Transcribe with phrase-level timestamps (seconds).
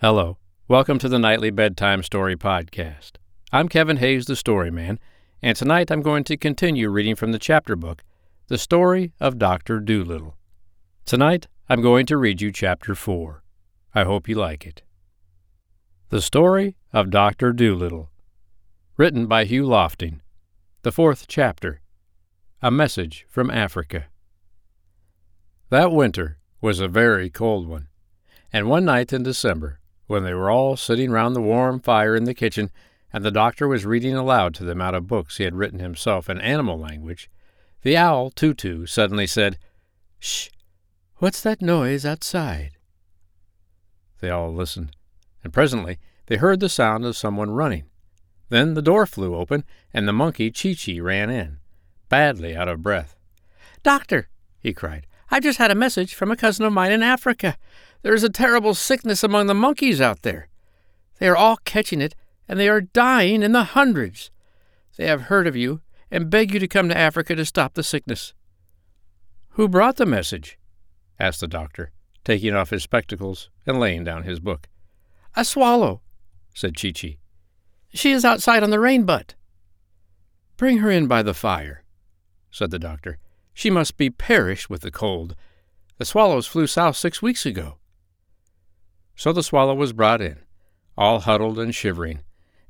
[0.00, 0.38] Hello.
[0.68, 3.14] Welcome to the Nightly Bedtime Story Podcast.
[3.50, 5.00] I'm Kevin Hayes, the Storyman,
[5.42, 8.04] and tonight I'm going to continue reading from the chapter book,
[8.46, 9.80] The Story of Dr.
[9.80, 10.36] Dolittle.
[11.04, 13.42] Tonight I'm going to read you chapter 4.
[13.92, 14.82] I hope you like it.
[16.10, 17.52] The Story of Dr.
[17.52, 18.08] Dolittle.
[18.96, 20.20] Written by Hugh Lofting.
[20.82, 21.80] The fourth chapter.
[22.62, 24.04] A Message from Africa.
[25.70, 27.88] That winter was a very cold one,
[28.52, 32.24] and one night in December, when they were all sitting round the warm fire in
[32.24, 32.70] the kitchen,
[33.12, 36.28] and the doctor was reading aloud to them out of books he had written himself
[36.28, 37.30] in animal language,
[37.82, 39.58] the owl Tutu suddenly said,
[40.18, 40.48] Shh!
[41.16, 42.72] What's that noise outside?
[44.20, 44.96] They all listened,
[45.44, 47.84] and presently they heard the sound of someone running.
[48.48, 51.58] Then the door flew open, and the monkey Chee Chee ran in,
[52.08, 53.14] badly out of breath.
[53.82, 57.58] Doctor, he cried, I've just had a message from a cousin of mine in Africa.
[58.02, 60.48] There is a terrible sickness among the monkeys out there.
[61.18, 62.14] They are all catching it,
[62.48, 64.30] and they are dying in the hundreds.
[64.96, 67.82] They have heard of you, and beg you to come to Africa to stop the
[67.82, 68.34] sickness.
[69.50, 70.58] Who brought the message?
[71.18, 71.90] asked the doctor,
[72.24, 74.68] taking off his spectacles and laying down his book.
[75.34, 76.00] A swallow,
[76.54, 77.18] said Chee Chee.
[77.92, 79.34] She is outside on the rain butt.
[80.56, 81.84] Bring her in by the fire,
[82.50, 83.18] said the doctor.
[83.52, 85.34] She must be perished with the cold.
[85.98, 87.77] The swallows flew south six weeks ago.
[89.18, 90.38] So the swallow was brought in,
[90.96, 92.20] all huddled and shivering,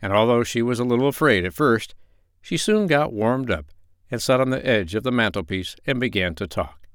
[0.00, 1.94] and although she was a little afraid at first,
[2.40, 3.66] she soon got warmed up
[4.10, 6.88] and sat on the edge of the mantelpiece and began to talk.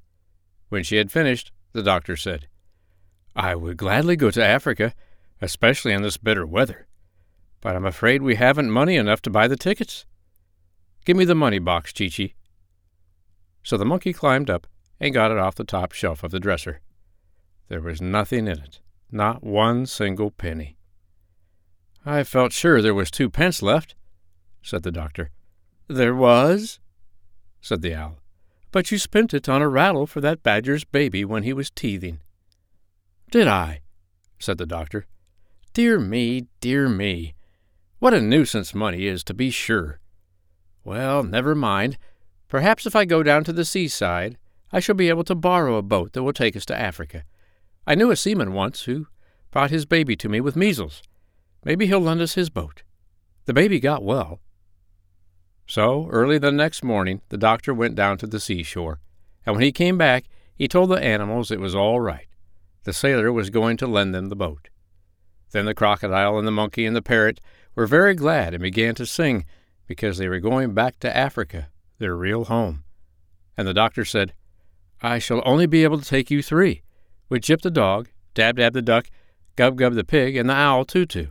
[0.70, 2.48] When she had finished, the doctor said,
[3.36, 4.96] I would gladly go to Africa,
[5.40, 6.88] especially in this bitter weather,
[7.62, 10.08] but I'm afraid we haven't money enough to buy the tickets.
[11.06, 12.34] Give me the money box, Chee.
[13.62, 14.66] So the monkey climbed up
[15.00, 16.82] and got it off the top shelf of the dresser.
[17.68, 18.80] There was nothing in it.
[19.14, 20.76] Not one single penny.
[22.04, 23.94] I felt sure there was two pence left,
[24.64, 25.30] said the doctor.
[25.88, 26.80] There was,
[27.62, 28.18] said the owl,
[28.72, 32.22] but you spent it on a rattle for that badger's baby when he was teething.
[33.30, 33.82] Did I?
[34.40, 35.06] said the doctor.
[35.74, 37.36] Dear me, dear me.
[38.00, 40.00] What a nuisance money is, to be sure.
[40.84, 42.00] Well, never mind.
[42.48, 44.40] Perhaps if I go down to the seaside,
[44.72, 47.26] I shall be able to borrow a boat that will take us to Africa.
[47.86, 49.08] I knew a seaman once who
[49.52, 51.02] brought his baby to me with measles.
[51.66, 52.84] Maybe he'll lend us his boat.
[53.46, 54.40] The baby got well.
[55.68, 59.00] So, early the next morning, the doctor went down to the seashore,
[59.46, 62.28] and when he came back, he told the animals it was all right.
[62.84, 64.70] The sailor was going to lend them the boat.
[65.52, 67.40] Then the crocodile and the monkey and the parrot
[67.76, 69.46] were very glad and began to sing
[69.88, 71.68] because they were going back to Africa,
[71.98, 72.84] their real home.
[73.58, 74.34] And the doctor said,
[75.02, 76.82] I shall only be able to take you three
[77.34, 79.10] with Jip the dog, Dab Dab the duck,
[79.56, 81.30] Gub Gub the pig, and the owl Tutu.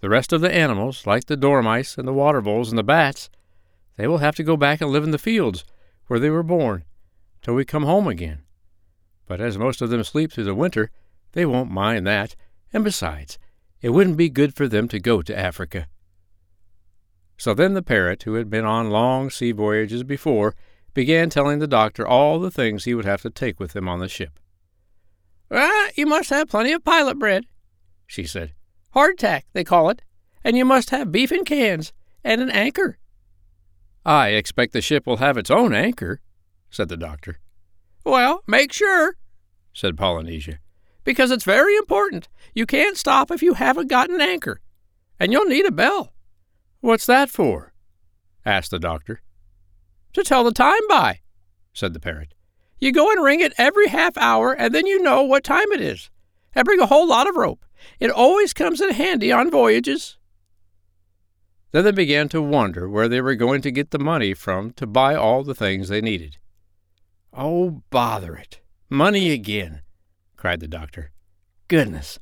[0.00, 3.28] The rest of the animals, like the dormice and the water voles and the bats,
[3.98, 5.62] they will have to go back and live in the fields
[6.06, 6.84] where they were born
[7.42, 8.44] till we come home again.
[9.26, 10.90] But as most of them sleep through the winter,
[11.32, 12.34] they won't mind that,
[12.72, 13.38] and besides,
[13.82, 15.86] it wouldn't be good for them to go to Africa.
[17.36, 20.54] So then the parrot, who had been on long sea voyages before,
[20.94, 23.98] began telling the doctor all the things he would have to take with him on
[23.98, 24.39] the ship.
[25.96, 27.46] You must have plenty of pilot bread,
[28.06, 28.52] she said.
[28.94, 30.02] Hardtack, they call it.
[30.42, 31.92] And you must have beef in cans,
[32.24, 32.98] and an anchor.
[34.04, 36.20] I expect the ship will have its own anchor,
[36.70, 37.38] said the doctor.
[38.04, 39.16] Well, make sure,
[39.74, 40.58] said Polynesia,
[41.04, 42.28] because it's very important.
[42.54, 44.60] You can't stop if you haven't got an anchor.
[45.18, 46.14] And you'll need a bell.
[46.80, 47.74] What's that for?
[48.46, 49.20] asked the doctor.
[50.14, 51.20] To tell the time by,
[51.74, 52.32] said the parrot.
[52.80, 55.80] You go and ring it every half hour, and then you know what time it
[55.80, 56.10] is.
[56.54, 57.64] And bring a whole lot of rope.
[57.98, 60.16] It always comes in handy on voyages.
[61.72, 64.86] Then they began to wonder where they were going to get the money from to
[64.86, 66.38] buy all the things they needed.
[67.32, 68.60] Oh, bother it!
[68.88, 69.82] Money again!
[70.36, 71.12] cried the doctor.
[71.68, 72.18] Goodness!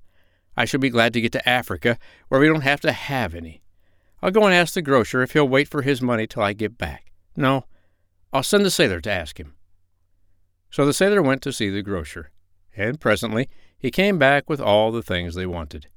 [0.56, 3.62] I shall be glad to get to Africa, where we don't have to have any.
[4.20, 6.76] I'll go and ask the grocer if he'll wait for his money till I get
[6.76, 7.12] back.
[7.36, 7.64] No,
[8.32, 9.54] I'll send the sailor to ask him.
[10.70, 12.30] So the sailor went to see the grocer,
[12.76, 13.48] and presently
[13.78, 15.88] he came back with all the things they wanted.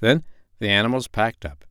[0.00, 0.24] Then
[0.58, 1.64] the animals packed up,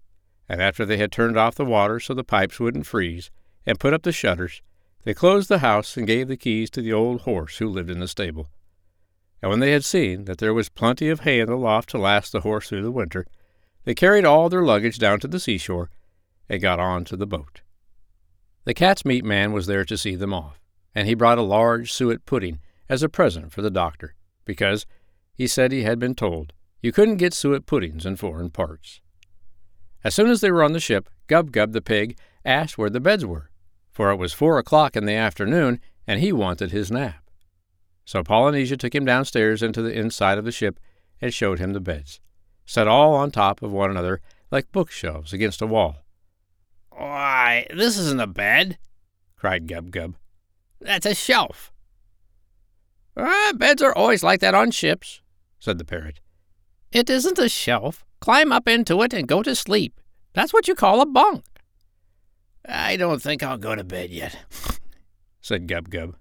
[0.50, 3.30] and after they had turned off the water so the pipes wouldn't freeze,
[3.66, 4.62] and put up the shutters,
[5.04, 8.00] they closed the house and gave the keys to the old horse who lived in
[8.00, 8.50] the stable.
[9.42, 12.00] And when they had seen that there was plenty of hay in the loft to
[12.00, 13.28] last the horse through the winter,
[13.84, 15.92] they carried all their luggage down to the seashore
[16.50, 17.62] and got on to the boat.
[18.64, 20.60] The cat's meat man was there to see them off
[20.96, 22.60] and he brought a large suet pudding
[22.90, 24.16] as a present for the doctor,
[24.46, 24.86] because,
[25.34, 29.02] he said he had been told, You couldn't get suet puddings in foreign parts.
[30.04, 33.00] As soon as they were on the ship, Gub Gub the pig asked where the
[33.00, 33.50] beds were,
[33.92, 37.30] for it was four o'clock in the afternoon and he wanted his nap.
[38.06, 40.80] So Polynesia took him downstairs into the inside of the ship
[41.20, 42.20] and showed him the beds,
[42.66, 44.22] set all on top of one another
[44.52, 46.06] like bookshelves against a wall.
[46.92, 48.78] Why, this isn't a bed,
[49.36, 50.16] cried Gub Gub.
[50.80, 51.72] That's a shelf.
[53.18, 55.22] Ah, beds are always like that on ships,
[55.60, 56.20] said the parrot.
[56.92, 58.06] It isn't a shelf.
[58.20, 60.00] Climb up into it and go to sleep.
[60.34, 61.46] That's what you call a bunk.
[62.68, 64.38] I don't think I'll go to bed yet,
[65.42, 66.16] said Gub Gub.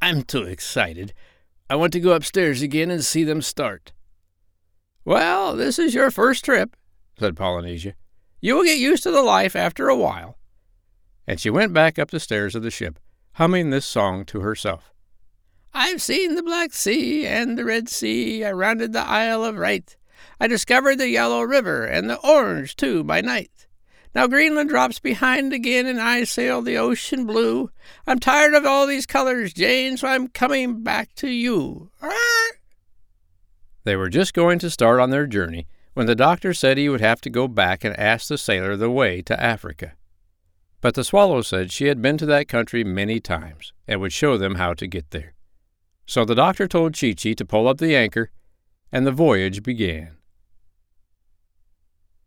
[0.00, 1.12] I'm too excited.
[1.70, 3.92] I want to go upstairs again and see them start.
[5.04, 6.76] Well, this is your first trip,
[7.18, 7.94] said Polynesia.
[8.40, 10.38] You will get used to the life after a while.
[11.26, 12.98] And she went back up the stairs of the ship,
[13.32, 14.92] humming this song to herself.
[15.74, 18.44] I've seen the Black Sea and the Red Sea.
[18.44, 19.96] I rounded the Isle of Wight.
[20.40, 23.66] I discovered the Yellow River and the Orange, too, by night.
[24.14, 27.70] Now Greenland drops behind again, and I sail the ocean blue.
[28.06, 31.90] I'm tired of all these colors, Jane, so I'm coming back to you.
[33.84, 37.00] They were just going to start on their journey when the doctor said he would
[37.00, 39.94] have to go back and ask the sailor the way to Africa.
[40.80, 44.36] But the swallow said she had been to that country many times and would show
[44.36, 45.34] them how to get there.
[46.06, 48.30] So the doctor told Chee Chee to pull up the anchor,
[48.92, 50.16] and the voyage began.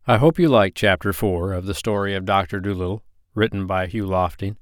[0.06, 2.59] I hope you liked Chapter 4 of the story of Dr.
[2.59, 3.03] Dolittle,
[3.33, 4.57] written by Hugh Lofting.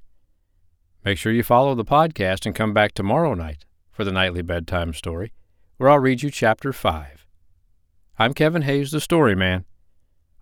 [1.04, 4.94] Make sure you follow the podcast and come back tomorrow night for the nightly bedtime
[4.94, 5.32] story,
[5.78, 7.26] where I'll read you Chapter 5.
[8.18, 9.64] I'm Kevin Hayes, the Story Man.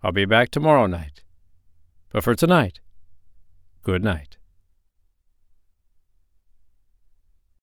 [0.03, 1.23] I'll be back tomorrow night.
[2.11, 2.81] But for tonight,
[3.83, 4.38] good night.